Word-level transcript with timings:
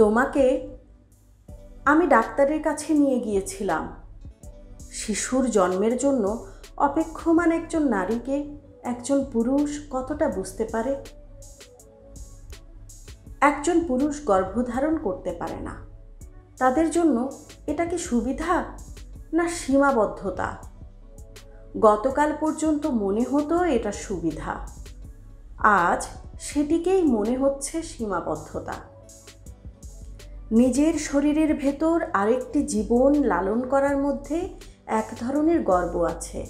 তোমাকে 0.00 0.76
আমি 1.84 2.06
ডাক্তারের 2.06 2.62
কাছে 2.62 2.94
নিয়ে 2.94 3.20
গিয়েছিলাম। 3.20 3.96
শিশুর 4.90 5.50
জন্মের 5.50 5.96
জন্য 5.96 6.46
অপেক্ষমান 6.76 7.52
একজন 7.52 7.88
নারীকে 7.88 8.56
একজন 8.82 9.24
পুরুষ 9.32 9.80
কতটা 9.90 10.28
বুঝতে 10.28 10.64
পারে? 10.64 11.04
একজন 13.40 13.86
পুরুষ 13.86 14.24
গর্ভধারণ 14.24 14.96
করতে 14.96 15.32
পারে 15.32 15.60
না। 15.60 15.74
তাদের 16.58 16.90
জন্য 16.90 17.30
এটা 17.66 17.84
কি 17.84 17.98
সুবিধা 17.98 18.64
না 19.32 19.48
সীমাবদ্ধতা? 19.48 20.56
গতকাল 21.80 22.32
পর্যন্ত 22.40 22.86
মনে 22.86 23.24
হতো 23.24 23.64
এটা 23.64 23.92
সুবিধা। 23.92 24.68
আজ 25.58 26.06
সেটিকেই 26.40 27.02
মনে 27.02 27.36
হচ্ছে 27.36 27.82
সীমাবদ্ধতা। 27.82 28.89
নিজের 30.50 30.94
শরীরের 30.94 31.54
ভেতর 31.54 32.02
আরেকটি 32.12 32.62
জীবন 32.62 33.14
লালন 33.14 33.60
করার 33.60 33.96
মধ্যে 33.96 34.48
এক 34.86 35.10
ধরনের 35.20 35.62
গর্ব 35.62 36.02
আছে। 36.02 36.46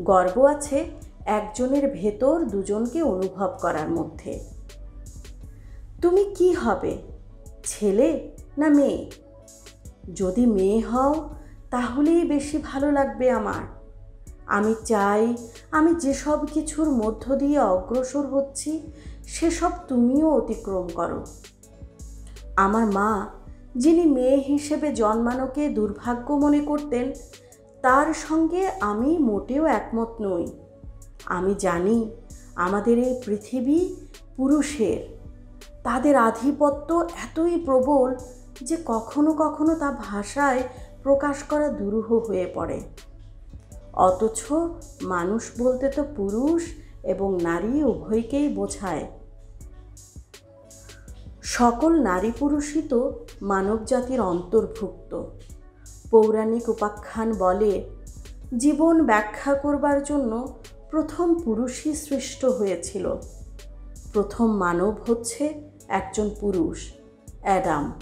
গর্ব 0.00 0.44
আছে 0.44 0.84
একজনের 1.26 1.90
ভেতর 1.94 2.44
দুজনকে 2.44 3.02
অনুভব 3.02 3.58
করার 3.60 3.90
মধ্যে। 3.90 4.40
তুমি 6.02 6.24
কি 6.24 6.52
হবে? 6.52 6.98
ছেলে 7.64 8.30
না 8.58 8.68
মেয়ে? 8.68 9.10
যদি 10.14 10.46
মেয়ে 10.46 10.80
হও, 10.80 11.28
তাহলেই 11.70 12.24
বেশি 12.24 12.58
ভালো 12.58 12.92
লাগবে 12.92 13.30
আমার। 13.30 13.82
আমি 14.46 14.74
চাই 14.84 15.36
আমি 15.70 15.94
যেসব 15.94 16.46
কিছুর 16.46 16.90
মধ্য 16.90 17.36
দিয়ে 17.36 17.58
অগ্রসর 17.58 18.26
হচ্ছি, 18.26 18.92
সেসব 19.24 19.70
তুমিও 19.88 20.30
অতিক্রম 20.30 20.88
করো। 20.94 21.24
আমার 22.56 22.86
মা, 22.86 23.26
যিনি 23.76 24.06
মেয়ে 24.06 24.36
হিসেবে 24.36 24.92
জন্মানোকে 24.92 25.68
দুর্ভাগ্য 25.68 26.34
মনে 26.34 26.60
করতেন, 26.60 27.12
তার 27.82 28.14
সঙ্গে 28.14 28.70
আমি 28.80 29.18
মোটেও 29.18 29.66
একমত 29.66 30.08
নই। 30.20 30.46
আমি 31.24 31.54
জানি 31.58 32.10
আমাদের 32.54 32.98
এই 32.98 33.20
পৃথিবী 33.26 33.94
পুরুষের। 34.36 35.18
তাদের 35.82 36.16
আধিপত্য 36.16 36.94
এতই 36.94 37.60
প্রবল 37.64 38.14
যে 38.62 38.76
কখনো 38.86 39.32
কখনো 39.32 39.74
তা 39.74 39.92
ভাষায় 39.92 40.62
প্রকাশ 41.02 41.42
করা 41.42 41.68
দুরূহ 41.68 42.18
হয়ে 42.28 42.50
পড়ে। 42.54 42.80
অথচ 43.92 44.52
মানুষ 45.02 45.50
বলতে 45.58 45.88
তো 45.88 46.04
পুরুষ 46.16 46.62
এবং 47.02 47.38
নারী 47.42 47.82
উভয়কেই 47.82 48.48
বোঝায়। 48.48 49.06
সকল 51.42 52.02
নারী 52.02 52.32
পুরুষই 52.38 52.82
তো 52.82 53.26
মানবজাতির 53.42 54.20
অন্তর্ভুক্ত। 54.20 55.22
পৌরাণিক 56.10 56.68
উপাখ্যান 56.68 57.32
বলে, 57.32 57.90
জীবন 58.58 59.06
ব্যাখ্যা 59.06 59.54
করবার 59.54 60.02
জন্য 60.02 60.58
প্রথম 60.90 61.34
পুরুষই 61.34 61.94
সৃষ্ট 61.94 62.44
হয়েছিল। 62.44 63.14
প্রথম 64.12 64.46
মানব 64.46 64.94
হচ্ছে 65.06 65.60
একজন 65.88 66.30
পুরুষ, 66.40 66.92
অ্যাডাম। 67.42 67.92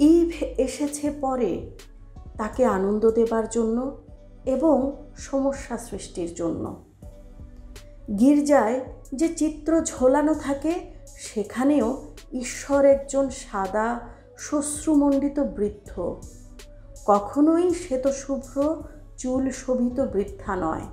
ইভ 0.00 0.44
এসেছে 0.58 1.10
পরে 1.10 1.70
তাকে 2.36 2.64
আনন্দ 2.64 3.10
দেবার 3.10 3.48
জন্য 3.48 3.96
এবং 4.44 4.96
সমস্যা 5.16 5.78
সৃষ্টির 5.78 6.34
জন্য। 6.34 6.84
গির্জায় 8.18 8.80
যে 9.14 9.28
চিত্র 9.28 9.80
ঝোলানো 9.80 10.34
থাকে 10.34 10.95
সেখানেও 11.20 12.02
ঈশ্বর 12.32 12.84
একজন 12.84 13.30
সাদা 13.30 14.00
শ্বশ্রুমণ্ডিত 14.38 15.40
বৃদ্ধ। 15.40 16.20
কখনোই 17.06 17.74
শ্বেতশুভ্র 17.74 18.82
চুল 19.16 19.50
শোভিত 19.50 20.00
বৃদ্ধা 20.00 20.56
নয়। 20.56 20.86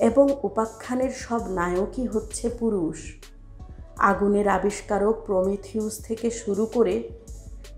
এবং 0.00 0.28
উপাখ্যানের 0.42 1.10
সব 1.10 1.50
নায়কই 1.50 2.06
হচ্ছে 2.06 2.48
পুরুষ। 2.48 3.14
আগুনের 3.98 4.48
আবিষ্কারক 4.48 5.22
প্রমিথিউস 5.26 6.04
থেকে 6.04 6.30
শুরু 6.30 6.66
করে, 6.66 7.08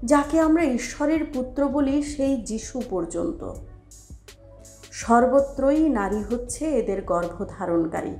যাকে 0.04 0.40
আমরা 0.40 0.64
ঈশ্বরের 0.64 1.24
পুত্র 1.24 1.68
বলি 1.68 2.02
সেই 2.02 2.36
যিশু 2.36 2.82
পর্যন্ত। 2.90 3.52
সর্বত্রই 4.90 5.88
নারী 5.88 6.22
হচ্ছে 6.22 6.64
এদের 6.64 7.02
গর্ভধারণকারী। 7.02 8.16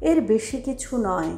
এর 0.00 0.20
বেশি 0.20 0.56
কিছু 0.56 0.96
নয়। 0.96 1.36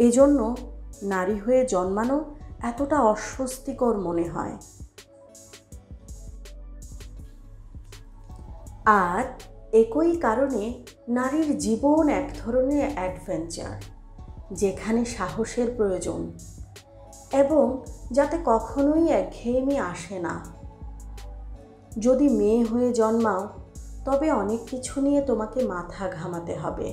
এজন্য 0.00 0.56
নারী 1.02 1.36
হয়ে 1.38 1.64
জন্মানো 1.64 2.34
এতটা 2.60 2.98
অস্বস্তিকর 3.02 3.98
মনে 3.98 4.28
হয়। 4.28 4.56
আর 8.84 9.24
একই 9.72 10.16
কারণে 10.16 10.62
নারীর 11.08 11.58
জীবন 11.58 12.08
এক 12.08 12.26
ধরনের 12.38 12.84
অ্যাডভেঞ্চার, 12.94 13.76
যেখানে 14.52 15.04
সাহসের 15.04 15.68
প্রয়োজন 15.76 16.20
এবং 17.32 17.64
যাতে 18.12 18.36
কখনোই 18.44 19.08
একঘেয়েমি 19.08 19.78
আসে 19.78 20.18
না। 20.18 20.34
যদি 21.98 22.28
মেয়ে 22.28 22.64
হয়ে 22.64 22.92
জন্মাও, 22.92 23.42
তবে 24.04 24.30
অনেক 24.32 24.60
কিছু 24.70 25.00
নিয়ে 25.00 25.20
তোমাকে 25.20 25.62
মাথা 25.62 26.04
ঘামাতে 26.08 26.54
হবে। 26.56 26.88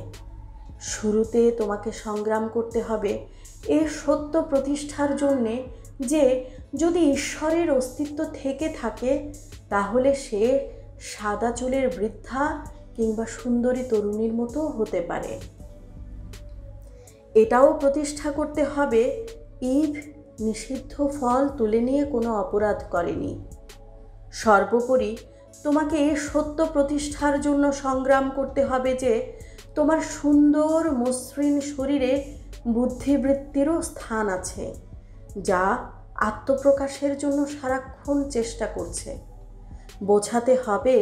শুরুতে 0.82 1.52
তোমাকে 1.52 1.92
সংগ্রাম 1.92 2.48
করতে 2.48 2.82
হবে 2.82 3.26
এ 3.68 3.88
সত্য 3.88 4.42
প্রতিষ্ঠার 4.42 5.18
জন্যে 5.18 5.64
যে 6.00 6.46
যদি 6.76 7.12
ঈশ্বরের 7.12 7.72
অস্তিত্ব 7.72 8.26
থেকে 8.34 8.74
থাকে, 8.82 9.34
তাহলে 9.70 10.16
সে 10.16 10.70
সাদা 11.02 11.52
চুলের 11.52 11.90
বৃদ্ধা 11.90 12.66
কিংবা 12.96 13.26
সুন্দরী 13.26 13.84
তরুণীর 13.90 14.34
মতো 14.34 14.68
হতে 14.68 15.02
পারে। 15.02 15.40
এটাও 17.36 17.78
প্রতিষ্ঠা 17.80 18.32
করতে 18.32 18.64
হবে 18.64 19.28
ঈদ 19.62 19.96
নিষিদ্ধ 20.40 21.08
ফল 21.08 21.48
তুলে 21.48 21.82
নিয়ে 21.82 22.06
কোনো 22.06 22.36
অপরাধ 22.36 22.84
করেনি। 22.92 23.44
সর্বোপরি 24.34 25.18
তোমাকে 25.64 25.98
এ 25.98 26.16
সত্য 26.16 26.66
প্রতিষ্ঠার 26.74 27.42
জন্য 27.42 27.74
সংগ্রাম 27.74 28.30
করতে 28.36 28.66
হবে 28.66 28.94
যে 28.94 29.37
তোমার 29.78 30.02
সুন্দর 30.02 30.92
মসৃণ 30.92 31.60
শরীরে 31.60 32.14
বুদ্ধিবৃত্তিরও 32.68 33.82
স্থান 33.82 34.30
আছে, 34.30 34.76
যা 35.38 35.64
আত্মপ্রকাশের 36.16 37.18
জন্য 37.18 37.46
সারাক্ষণ 37.46 38.30
চেষ্টা 38.30 38.66
করছে। 38.66 39.18
বোঝাতে 40.04 40.58
হবে 40.66 40.96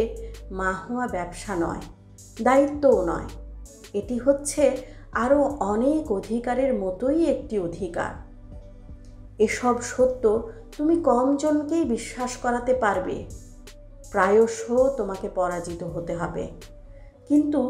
মা 0.51 0.71
হওয়া 0.73 1.07
ব্যবসা 1.07 1.55
নয়, 1.55 1.81
দায়িত্বও 2.41 3.05
নয়। 3.05 3.27
এটি 3.93 4.17
হচ্ছে 4.17 4.63
আরও 5.11 5.41
অনেক 5.43 6.11
অধিকারের 6.11 6.71
মতোই 6.73 7.25
একটি 7.25 7.59
অধিকার। 7.59 8.13
এসব 9.39 9.75
সত্য 9.81 10.51
তুমি 10.77 10.95
কমজনকেই 11.03 11.83
বিশ্বাস 11.85 12.31
করাতে 12.37 12.73
পারবে। 12.73 13.25
প্রায়শ 14.11 14.63
তোমাকে 14.97 15.29
পরাজিত 15.29 15.83
হতে 15.83 16.15
হবে। 16.15 16.47
কিন্তু 17.27 17.61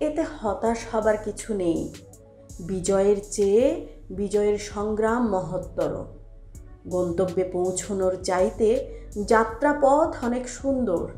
এতে 0.00 0.24
হতাশ 0.40 0.78
হবার 0.92 1.16
কিছু 1.16 1.54
নেই। 1.54 1.94
বিজয়ের 2.60 3.16
চেয়ে 3.30 3.88
বিজয়ের 4.10 4.58
সংগ্রাম 4.58 5.28
মহত্তর। 5.28 6.04
গন্তব্যে 6.88 7.44
পৌঁছনোর 7.44 8.16
চাইতে 8.22 8.98
যাত্রাপথ 9.24 10.24
অনেক 10.24 10.48
সুন্দর। 10.48 11.08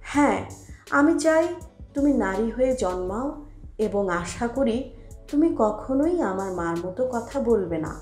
হ্যাঁ 0.00 0.50
আমি 0.90 1.18
চাই 1.18 1.48
তুমি 1.94 2.12
নারী 2.12 2.50
হয়ে 2.50 2.76
জন্মাও 2.76 3.44
এবং 3.78 4.10
আশা 4.10 4.48
করি 4.48 4.90
তুমি 5.28 5.54
কখনোই 5.58 6.20
আমার 6.20 6.52
মার 6.52 6.76
মতো 6.86 7.08
কথা 7.12 7.40
বলবে 7.40 7.78
না। 7.78 8.00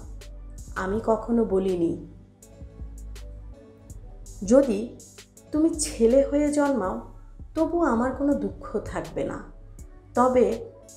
আমি 0.77 1.01
কখনো 1.07 1.45
বলিনি। 1.45 2.07
যদি 4.45 4.97
তুমি 5.53 5.71
ছেলে 5.71 6.25
হয়ে 6.25 6.53
জন্মাও, 6.53 7.01
তবু 7.55 7.83
আমার 7.83 8.13
কোনো 8.13 8.35
দুঃখ 8.35 8.79
থাকবে 8.85 9.25
না। 9.25 9.56
তবে 10.17 10.47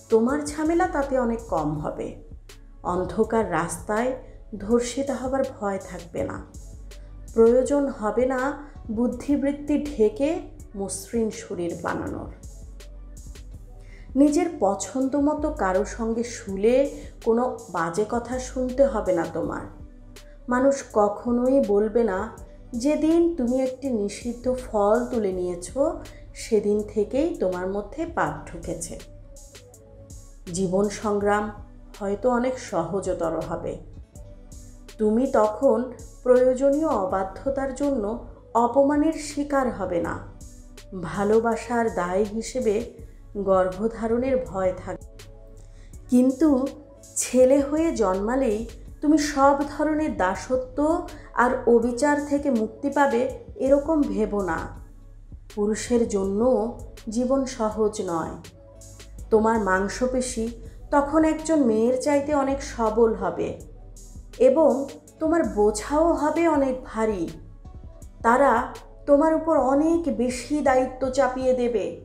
তোমার 0.09 0.39
ঝামেলা 0.45 0.87
তাতে 0.87 1.19
অনেক 1.19 1.41
কম 1.49 1.69
হবে। 1.79 2.07
অন্ধকার 2.83 3.51
রাস্তায় 3.51 4.11
ধর্ষিতা 4.57 5.15
হবার 5.15 5.43
ভয় 5.59 5.79
থাকবে 5.89 6.21
না। 6.23 6.37
প্রয়োজন 7.33 7.83
হবে 7.87 8.25
না 8.25 8.39
বুদ্ধিবৃত্তি 8.91 9.75
ঢেকে 9.83 10.29
মসৃণ 10.75 11.29
শরীর 11.29 11.71
বানানোর। 11.83 12.31
নিজের 14.15 14.47
পছন্দ 14.59 15.15
মতো 15.15 15.47
কারও 15.53 15.85
সঙ্গে 15.85 16.23
শুলে 16.23 16.75
কোনো 17.23 17.43
বাজে 17.71 18.05
কথা 18.09 18.39
শুনতে 18.39 18.83
হবে 18.85 19.13
না 19.13 19.25
তোমার। 19.33 19.65
মানুষ 20.49 20.75
কখনোই 20.93 21.57
বলবে 21.67 22.03
না, 22.03 22.19
যেদিন 22.73 23.21
তুমি 23.35 23.57
একটি 23.61 23.87
নিষিদ্ধ 23.89 24.45
ফল 24.67 24.97
তুলে 25.05 25.31
নিয়েছ 25.31 25.67
সেদিন 26.39 26.83
থেকেই 26.93 27.35
তোমার 27.35 27.67
মধ্যে 27.67 28.05
পাপ 28.05 28.49
ঢুকেছে। 28.49 28.99
জীবন 30.53 30.89
সংগ্রাম 30.89 31.51
হয়তো 31.99 32.29
অনেক 32.29 32.59
সহজতর 32.59 33.39
হবে। 33.39 33.77
তুমি 34.97 35.27
তখন 35.33 35.93
প্রয়োজনীয় 36.23 36.87
অবাধ্যতার 36.87 37.75
জন্য 37.75 38.27
অপমানের 38.53 39.13
শিকার 39.13 39.71
হবে 39.71 40.01
না। 40.01 40.15
ভালোবাসার 41.01 41.93
দায় 41.93 42.25
হিসেবে 42.33 42.93
গর্ভধারণের 43.37 44.45
ভয় 44.45 44.73
থাকে। 44.85 45.07
কিন্তু 46.09 46.67
ছেলে 47.15 47.61
হয়ে 47.61 47.91
জন্মালেই 47.91 48.69
তুমি 49.01 49.17
সব 49.17 49.55
ধরনের 49.77 50.17
দাসত্ব 50.17 51.07
আর 51.33 51.51
অবিচার 51.67 52.25
থেকে 52.25 52.51
মুক্তি 52.51 52.89
পাবে 52.89 53.39
এরকম 53.55 54.01
ভেবো 54.01 54.41
না। 54.41 54.78
পুরুষের 55.55 56.09
জন্য 56.09 56.41
জীবন 57.09 57.45
সহজ 57.45 58.01
নয়। 58.07 58.31
তোমার 59.29 59.59
মাংসপেশি 59.59 60.51
তখন 60.91 61.25
একজন 61.25 61.63
মেয়ের 61.63 62.01
চাইতে 62.01 62.33
অনেক 62.33 62.63
সবল 62.63 63.13
হবে 63.13 63.61
এবং 64.37 64.87
তোমার 65.19 65.43
বোঝাও 65.43 66.13
হবে 66.13 66.47
অনেক 66.47 66.75
ভারী। 66.85 67.29
তারা 68.23 68.73
তোমার 69.05 69.33
উপর 69.33 69.57
অনেক 69.57 70.17
বেশি 70.17 70.59
দায়িত্ব 70.59 71.09
চাপিয়ে 71.09 71.53
দেবে। 71.53 72.01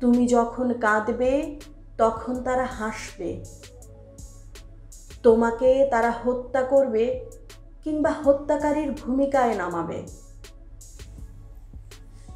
তুমি 0.00 0.26
যখন 0.26 0.72
কাঁদবে, 0.72 1.60
তখন 1.98 2.42
তারা 2.42 2.64
হাসবে। 2.64 3.44
তোমাকে 5.22 5.88
তারা 5.90 6.12
হত্যা 6.24 6.62
করবে 6.62 7.30
কিংবা 7.84 8.10
হত্যাকারীর 8.10 8.92
ভূমিকায় 8.92 9.54
নামাবে। 9.54 10.27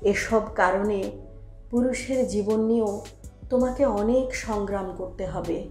এসব 0.05 0.43
কারণে 0.55 1.11
পুরুষের 1.71 2.29
জীবন 2.29 2.61
নিয়েও 2.61 3.05
তোমাকে 3.51 3.85
অনেক 3.85 4.35
সংগ্রাম 4.35 4.95
করতে 4.97 5.27
হবে। 5.27 5.69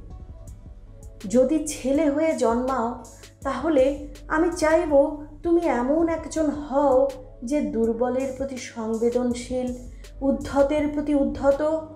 যদি 1.30 1.68
ছেলে 1.68 2.10
হয়ে 2.10 2.34
জন্মাও, 2.34 3.04
তাহলে 3.42 4.08
আমি 4.28 4.50
চাইব 4.58 5.18
তুমি 5.44 5.62
এমন 5.62 6.10
একজন 6.10 6.50
হও 6.50 7.10
যে 7.44 7.62
দুর্বলের 7.62 8.28
প্রতি 8.38 8.58
সংবেদনশীল, 8.58 9.74
উদ্ধতের 10.22 10.88
প্রতি 10.88 11.16
উদ্ধত, 11.16 11.88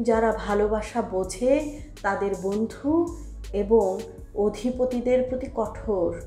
যারা 0.00 0.32
ভালোবাসা 0.38 1.02
বোঝে 1.02 1.78
তাদের 2.02 2.30
বন্ধু 2.42 3.16
এবং 3.52 3.98
অধিপতিদের 4.34 5.22
প্রতি 5.22 5.46
কঠোর। 5.54 6.22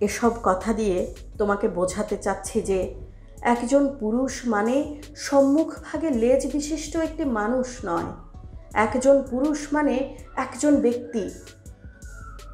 এসব 0.00 0.30
কথা 0.42 0.72
দিয়ে 0.72 1.14
তোমাকে 1.38 1.68
বোঝাতে 1.68 2.16
চাচ্ছি 2.16 2.60
যে 2.60 2.94
একজন 3.40 3.96
পুরুষ 4.00 4.40
মানে 4.46 5.02
সম্মুখভাগে 5.16 6.10
লেজ 6.10 6.52
বিশিষ্ট 6.52 6.96
একটি 6.96 7.24
মানুষ 7.24 7.66
নয়। 7.84 8.12
একজন 8.74 9.22
পুরুষ 9.30 9.66
মানে 9.72 10.16
একজন 10.36 10.76
ব্যক্তি। 10.76 11.30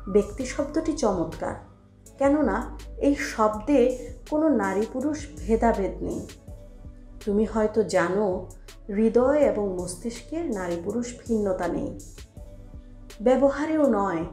ব্যক্তি 0.08 0.46
শব্দটি 0.46 0.93
চমৎকার। 0.93 1.54
কেননা 2.19 2.78
এই 2.98 3.14
শব্দে 3.14 4.08
কোনো 4.31 4.48
নারী 4.48 4.87
পুরুষ 4.93 5.26
ভেদাভেদ 5.38 6.02
নেই। 6.02 6.26
তুমি 7.25 7.44
হয়তো 7.44 7.82
জানো, 7.82 8.48
হৃদয় 8.88 9.38
এবং 9.38 9.76
মস্তিষ্কের 9.81 10.54
নারী 10.54 10.76
পুরুষ 10.84 11.14
ভিন্নতা 11.26 11.69
নেই। 11.69 12.00
ব্যবহারেও 13.20 13.87
নয়। 13.87 14.25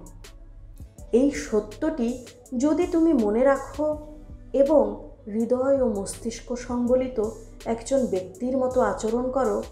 এই 1.14 1.32
সত্যটি 1.32 2.26
যদি 2.58 2.88
তুমি 2.88 3.14
মনে 3.14 3.44
রাখো 3.44 3.98
এবং 4.54 5.10
হৃদয় 5.28 5.82
ও 5.82 5.88
মস্তিষ্ক 5.90 6.56
সংবলিত 6.56 7.24
একজন 7.66 8.06
ব্যক্তির 8.06 8.58
মতো 8.58 8.82
আচরণ 8.82 9.32
করো, 9.32 9.64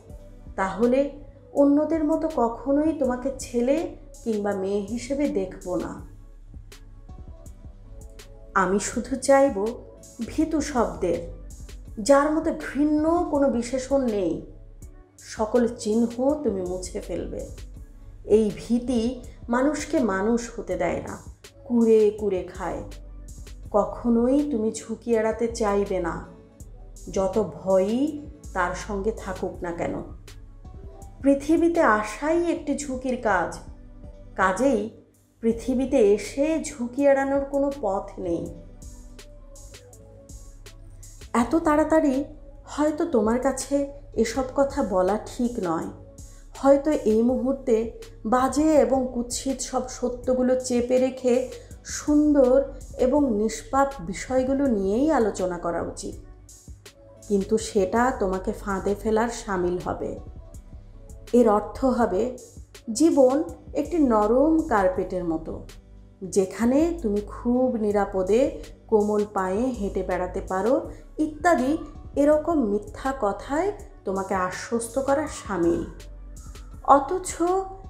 তাহলে 0.55 1.11
অন্যদের 1.53 2.03
মতো 2.03 2.29
কখনোই 2.35 2.93
তোমাকে 2.93 3.31
ছেলে 3.39 3.95
কিংবা 4.23 4.53
মেয়ে 4.53 4.79
হিসেবে 4.79 5.27
দেখব 5.27 5.75
না। 5.75 6.07
আমি 8.53 8.79
শুধু 8.79 9.15
চাইব 9.15 9.65
ভীতু 10.27 10.61
শব্দের, 10.61 11.17
যার 12.03 12.31
মতো 12.31 12.51
ঘৃণ্য 12.51 13.27
কোনো 13.31 13.49
বিশেষণ 13.49 14.01
নেই। 14.01 14.41
সকল 15.19 15.67
চিহ্ন 15.67 16.33
তুমি 16.43 16.61
মুছে 16.61 17.01
ফেলবে। 17.01 17.49
এই 18.25 18.51
ভীতি 18.55 19.21
মানুষকে 19.49 19.99
মানুষ 19.99 20.59
হতে 20.59 20.75
দেয় 20.75 21.01
না। 21.07 21.30
কুড়ে 21.71 22.11
কুড়ে 22.19 22.43
খায়। 22.43 22.83
কখনোই 23.71 24.51
তুমি 24.51 24.71
ঝুঁকি 24.71 25.15
এড়াতে 25.15 25.47
চাইবে 25.47 25.99
না। 25.99 26.27
যত 27.11 27.51
ভয়ই 27.53 28.27
তার 28.53 28.75
সঙ্গে 28.75 29.11
থাকুক 29.17 29.63
না 29.63 29.71
কেন। 29.71 30.03
পৃথিবীতে 31.21 31.81
আসাই 31.81 32.51
একটি 32.51 32.77
ঝুঁকির 32.77 33.21
কাজ। 33.21 33.59
কাজেই 34.35 35.01
পৃথিবীতে 35.41 36.13
এসে 36.13 36.63
ঝুঁকি 36.63 37.05
এড়ানোর 37.05 37.45
কোনো 37.45 37.71
পথ 37.81 38.19
নেই। 38.19 38.53
এত 41.33 41.55
তাড়াতাড়ি 41.55 42.23
হয়তো 42.65 43.05
তোমার 43.05 43.39
কাছে 43.39 43.93
এসব 44.13 44.43
কথা 44.55 44.83
বলা 44.83 45.19
ঠিক 45.25 45.51
নয়। 45.63 45.87
হয়তো 46.61 46.91
এই 46.91 47.21
মুহূর্তে 47.21 47.91
বাজে 48.25 48.67
এবং 48.75 49.07
কুৎসিত 49.13 49.59
সব 49.61 49.83
সত্যগুলো 49.89 50.53
চেপে 50.59 50.97
রেখে 50.97 51.49
সুন্দর 51.85 52.63
এবং 52.97 53.21
নিষ্পাপ 53.33 53.89
বিষয়গুলো 54.01 54.65
নিয়েই 54.67 55.11
আলোচনা 55.11 55.57
করা 55.57 55.81
উচিত। 55.81 56.15
কিন্তু 57.27 57.57
সেটা 57.57 58.11
তোমাকে 58.19 58.51
ফাঁদে 58.51 58.95
ফেলার 58.95 59.29
সামিল 59.45 59.77
হবে। 59.85 60.19
এর 61.33 61.49
অর্থ 61.49 61.85
হবে, 61.85 62.37
জীবন 62.93 63.43
একটি 63.73 63.97
নরম 63.97 64.53
কার্পেটের 64.67 65.23
মতো, 65.23 65.65
যেখানে 66.23 66.99
তুমি 67.01 67.21
খুব 67.21 67.75
নিরাপদে 67.75 68.41
কোমল 68.87 69.25
পায়ে 69.33 69.63
হেঁটে 69.79 70.03
বেড়াতে 70.03 70.41
পারো 70.49 70.91
ইত্যাদি 71.17 71.77
এরকম 72.15 72.57
মিথ্যা 72.65 73.13
কথায় 73.21 73.71
তোমাকে 74.05 74.33
আশ্বস্ত 74.33 74.99
করা 74.99 75.27
সামিল। 75.27 76.10
অথচ 76.91 77.41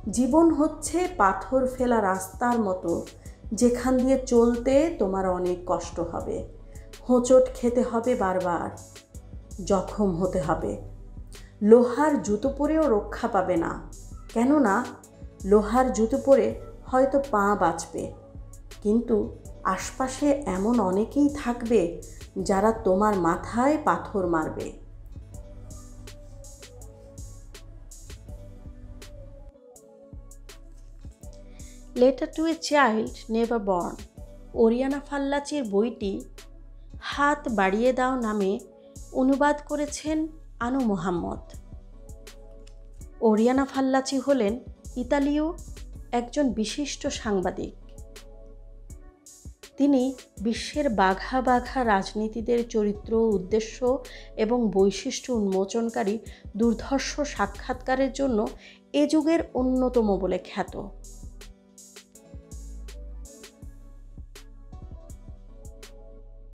জীবন 0.10 0.54
হচ্ছে 0.54 1.08
পাথর 1.18 1.68
ফেলা 1.68 2.02
রাস্তার 2.02 2.60
মতো, 2.60 3.06
যেখান 3.54 3.98
দিয়ে 3.98 4.20
চলতে 4.26 4.96
তোমার 5.00 5.30
অনেক 5.30 5.60
কষ্ট 5.68 6.00
হবে। 6.00 6.48
হোঁচট 7.10 7.54
খেতে 7.56 7.82
হবে 7.82 8.16
বারবার, 8.16 8.70
জখম 9.66 10.16
হতে 10.16 10.42
হবে। 10.42 10.82
লোহার 11.62 12.24
জুতো 12.24 12.50
পরেও 12.58 12.90
রক্ষা 12.90 13.28
পাবে 13.28 13.58
না। 13.58 13.92
কেননা, 14.34 14.86
লোহার 15.46 15.94
জুতো 15.94 16.18
পরে 16.26 16.62
হয়তো 16.86 17.20
পা 17.32 17.56
বাঁচবে। 17.56 18.14
কিন্তু 18.84 19.38
আশপাশে 19.64 20.44
এমন 20.46 20.80
অনেকেই 20.80 21.30
থাকবে 21.44 22.02
যারা 22.38 22.72
তোমার 22.72 23.16
মাথায় 23.16 23.78
পাথর 23.84 24.28
মারবে। 24.28 24.81
Letter 31.96 32.28
to 32.36 32.46
a 32.48 32.54
child 32.62 33.16
never 33.30 33.60
born 33.60 33.96
Oriana 34.54 35.00
ফাল্লাচির 35.00 35.64
বইটি 35.64 36.22
হাত 37.02 37.50
বাড়িয়ে 37.50 37.94
দাও 37.94 38.22
নামে 38.22 38.60
অনুবাদ 39.14 39.58
করেছেন 39.70 40.28
আনু 40.60 40.80
মোহাম্মদ। 40.80 41.40
ওরিয়ানা 43.22 43.66
ফাল্লাচি 43.66 44.20
হলেন 44.20 44.60
ইতালীয় 44.96 45.54
একজন 46.12 46.50
বিশিষ্ট 46.50 47.08
সাংবাদিক। 47.08 47.74
তিনি 49.78 50.14
বিশ্বের 50.42 50.90
বাঘা 50.90 51.42
বাঘা 51.42 51.86
রাজনীতিদের 51.86 52.68
চরিত্র, 52.68 53.14
উদ্দেশ্য 53.14 54.04
এবং 54.36 54.72
বৈশিষ্ট্য 54.72 55.34
উন্মোচনকারী 55.34 56.20
দুর্ধর্ষ 56.58 57.22
সাক্ষাৎকারের 57.22 58.14
জন্য 58.14 58.48
এ 58.94 59.08
যুগের 59.08 59.40
অন্যতম 59.54 60.18
বলে 60.18 60.40
খ্যাত। 60.46 60.74